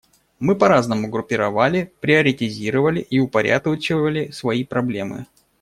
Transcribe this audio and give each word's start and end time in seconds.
Мы 0.39 0.55
по-разному 0.55 1.09
группировали, 1.11 1.93
приоритизировали 1.99 3.01
и 3.01 3.19
упорядочивали 3.19 4.31
свои 4.31 4.63
проблемы. 4.63 5.27